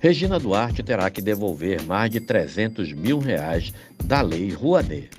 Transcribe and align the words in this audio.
Regina 0.00 0.40
Duarte 0.40 0.82
terá 0.82 1.08
que 1.10 1.20
devolver 1.20 1.82
mais 1.82 2.10
de 2.10 2.20
300 2.20 2.94
mil 2.94 3.18
reais 3.18 3.74
da 4.02 4.22
Lei 4.22 4.50
Rouanet. 4.50 5.10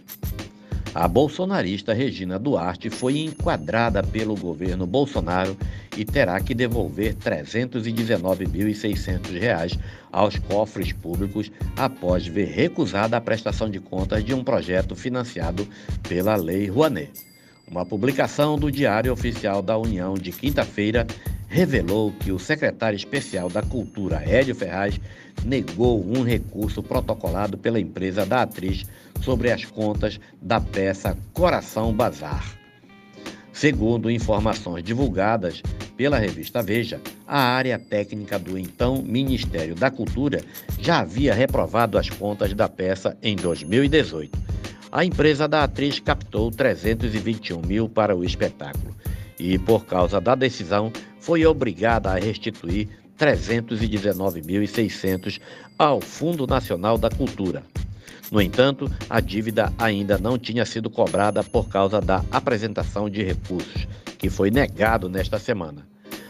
A 0.96 1.07
bolsonarista 1.07 1.94
Regina 1.94 2.39
Duarte 2.39 2.89
foi 2.89 3.20
enquadrada 3.20 4.02
pelo 4.02 4.35
governo 4.35 4.88
Bolsonaro 4.88 5.56
e 5.96 6.03
terá 6.03 6.42
que 6.42 6.56
devolver 6.56 7.15
R$ 7.24 7.44
319.600 7.46 9.78
aos 10.12 10.39
cofres 10.39 10.92
públicos 10.92 11.52
após 11.78 12.25
ver 12.25 12.48
recusada 12.48 13.16
a 13.16 13.21
prestação 13.21 13.70
de 13.70 13.79
contas 13.79 14.25
de 14.25 14.34
um 14.34 14.43
projeto 14.43 14.96
financiado 14.96 15.67
pela 16.09 16.35
Lei 16.35 16.67
Rouanet. 16.67 17.11
Uma 17.70 17.85
publicação 17.85 18.57
do 18.57 18.71
Diário 18.71 19.13
Oficial 19.13 19.61
da 19.61 19.77
União 19.77 20.16
de 20.16 20.31
quinta-feira 20.31 21.05
revelou 21.51 22.13
que 22.13 22.31
o 22.31 22.39
secretário 22.39 22.95
especial 22.95 23.49
da 23.49 23.61
Cultura, 23.61 24.23
Hélio 24.25 24.55
Ferraz, 24.55 24.99
negou 25.43 26.01
um 26.01 26.23
recurso 26.23 26.81
protocolado 26.81 27.57
pela 27.57 27.79
empresa 27.79 28.25
da 28.25 28.43
atriz 28.43 28.85
sobre 29.19 29.51
as 29.51 29.65
contas 29.65 30.17
da 30.41 30.61
peça 30.61 31.17
Coração 31.33 31.93
Bazar. 31.93 32.57
Segundo 33.51 34.09
informações 34.09 34.81
divulgadas 34.81 35.61
pela 35.97 36.17
revista 36.17 36.63
Veja, 36.63 37.01
a 37.27 37.41
área 37.41 37.77
técnica 37.77 38.39
do 38.39 38.57
então 38.57 39.02
Ministério 39.02 39.75
da 39.75 39.91
Cultura 39.91 40.41
já 40.79 40.99
havia 40.99 41.33
reprovado 41.33 41.97
as 41.97 42.09
contas 42.09 42.53
da 42.53 42.69
peça 42.69 43.17
em 43.21 43.35
2018. 43.35 44.39
A 44.89 45.03
empresa 45.03 45.49
da 45.49 45.63
atriz 45.63 45.99
captou 45.99 46.49
321 46.49 47.61
mil 47.61 47.89
para 47.89 48.15
o 48.15 48.23
espetáculo 48.23 48.95
e, 49.38 49.57
por 49.57 49.85
causa 49.85 50.21
da 50.21 50.35
decisão, 50.35 50.91
foi 51.21 51.45
obrigada 51.45 52.11
a 52.11 52.16
restituir 52.16 52.89
319.600 53.17 55.39
ao 55.77 56.02
Fundo 56.02 56.45
Nacional 56.45 56.97
da 56.97 57.09
Cultura. 57.09 57.64
No 58.31 58.41
entanto, 58.41 58.91
a 59.09 59.22
dívida 59.22 59.72
ainda 59.77 60.17
não 60.17 60.38
tinha 60.38 60.66
sido 60.66 60.89
cobrada 60.89 61.42
por 61.44 61.69
causa 61.69 62.02
da 62.02 62.25
apresentação 62.31 63.09
de 63.09 63.22
recursos, 63.22 63.88
que 64.17 64.30
foi 64.30 64.49
negado 64.49 65.08
nesta 65.08 65.38
semana. 65.38 65.86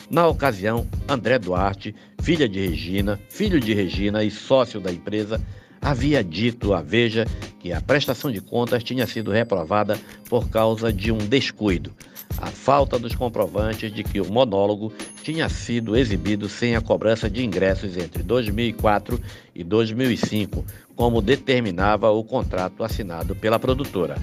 Na 0.09 0.27
ocasião, 0.27 0.85
André 1.07 1.39
Duarte, 1.39 1.95
filha 2.21 2.49
de 2.49 2.67
Regina, 2.67 3.19
filho 3.29 3.59
de 3.59 3.73
Regina 3.73 4.23
e 4.23 4.31
sócio 4.31 4.81
da 4.81 4.91
empresa, 4.91 5.39
havia 5.81 6.23
dito 6.23 6.73
à 6.73 6.81
Veja 6.81 7.25
que 7.61 7.71
a 7.71 7.79
prestação 7.79 8.31
de 8.31 8.41
contas 8.41 8.83
tinha 8.83 9.05
sido 9.05 9.31
reprovada 9.31 9.99
por 10.27 10.49
causa 10.49 10.91
de 10.91 11.11
um 11.11 11.19
descuido, 11.19 11.93
a 12.39 12.47
falta 12.47 12.97
dos 12.97 13.13
comprovantes 13.13 13.93
de 13.93 14.03
que 14.03 14.19
o 14.19 14.31
monólogo 14.31 14.91
tinha 15.23 15.47
sido 15.47 15.95
exibido 15.95 16.49
sem 16.49 16.75
a 16.75 16.81
cobrança 16.81 17.29
de 17.29 17.45
ingressos 17.45 17.95
entre 17.97 18.23
2004 18.23 19.21
e 19.53 19.63
2005, 19.63 20.65
como 20.95 21.21
determinava 21.21 22.09
o 22.09 22.23
contrato 22.23 22.83
assinado 22.83 23.35
pela 23.35 23.59
produtora. 23.59 24.15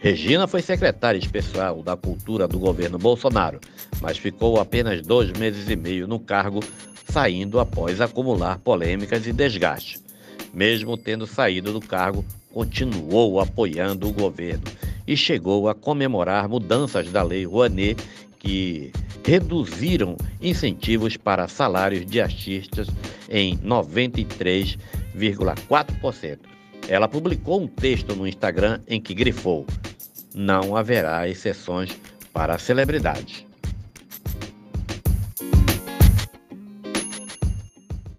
Regina 0.00 0.46
foi 0.46 0.62
secretária 0.62 1.18
especial 1.18 1.82
da 1.82 1.96
Cultura 1.96 2.46
do 2.46 2.60
governo 2.60 2.98
Bolsonaro, 2.98 3.58
mas 4.00 4.16
ficou 4.16 4.60
apenas 4.60 5.02
dois 5.02 5.32
meses 5.32 5.68
e 5.68 5.74
meio 5.74 6.06
no 6.06 6.20
cargo, 6.20 6.60
saindo 7.10 7.58
após 7.58 8.00
acumular 8.00 8.58
polêmicas 8.60 9.26
e 9.26 9.32
desgaste. 9.32 9.98
Mesmo 10.54 10.96
tendo 10.96 11.26
saído 11.26 11.72
do 11.72 11.80
cargo, 11.80 12.24
continuou 12.58 13.38
apoiando 13.38 14.08
o 14.08 14.12
governo 14.12 14.64
e 15.06 15.16
chegou 15.16 15.68
a 15.68 15.76
comemorar 15.76 16.48
mudanças 16.48 17.08
da 17.12 17.22
Lei 17.22 17.46
Rouanet 17.46 18.02
que 18.40 18.90
reduziram 19.24 20.16
incentivos 20.42 21.16
para 21.16 21.46
salários 21.46 22.04
de 22.04 22.20
artistas 22.20 22.88
em 23.30 23.56
93,4%. 23.58 26.38
Ela 26.88 27.06
publicou 27.06 27.62
um 27.62 27.68
texto 27.68 28.16
no 28.16 28.26
Instagram 28.26 28.80
em 28.88 29.00
que 29.00 29.14
grifou: 29.14 29.64
Não 30.34 30.74
haverá 30.74 31.28
exceções 31.28 31.96
para 32.32 32.58
celebridades. 32.58 33.47